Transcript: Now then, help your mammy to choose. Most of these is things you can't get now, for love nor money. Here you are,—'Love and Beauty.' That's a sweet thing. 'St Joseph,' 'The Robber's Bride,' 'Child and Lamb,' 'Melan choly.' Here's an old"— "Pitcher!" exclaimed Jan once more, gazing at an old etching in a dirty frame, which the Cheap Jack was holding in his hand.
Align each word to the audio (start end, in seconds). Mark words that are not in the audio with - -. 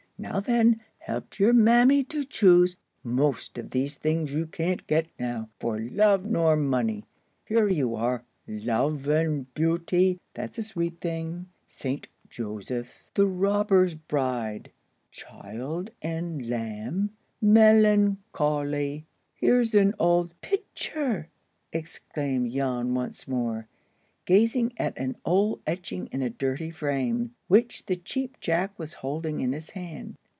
Now 0.21 0.39
then, 0.39 0.81
help 0.99 1.39
your 1.39 1.51
mammy 1.51 2.03
to 2.03 2.23
choose. 2.23 2.75
Most 3.03 3.57
of 3.57 3.71
these 3.71 3.93
is 3.93 3.97
things 3.97 4.31
you 4.31 4.45
can't 4.45 4.85
get 4.85 5.07
now, 5.19 5.49
for 5.59 5.79
love 5.79 6.25
nor 6.25 6.55
money. 6.55 7.05
Here 7.43 7.67
you 7.67 7.95
are,—'Love 7.95 9.07
and 9.07 9.51
Beauty.' 9.55 10.19
That's 10.35 10.59
a 10.59 10.63
sweet 10.63 11.01
thing. 11.01 11.47
'St 11.65 12.07
Joseph,' 12.29 13.03
'The 13.15 13.25
Robber's 13.25 13.95
Bride,' 13.95 14.69
'Child 15.09 15.89
and 16.03 16.47
Lamb,' 16.47 17.09
'Melan 17.43 18.17
choly.' 18.31 19.05
Here's 19.33 19.73
an 19.73 19.95
old"— 19.97 20.39
"Pitcher!" 20.41 21.29
exclaimed 21.73 22.51
Jan 22.51 22.93
once 22.93 23.27
more, 23.27 23.67
gazing 24.25 24.71
at 24.77 24.95
an 24.99 25.15
old 25.25 25.59
etching 25.65 26.05
in 26.11 26.21
a 26.21 26.29
dirty 26.29 26.69
frame, 26.69 27.33
which 27.47 27.87
the 27.87 27.95
Cheap 27.95 28.39
Jack 28.39 28.77
was 28.77 28.93
holding 29.01 29.41
in 29.41 29.51
his 29.51 29.71
hand. 29.71 30.15